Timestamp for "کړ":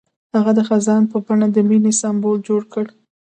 2.73-2.85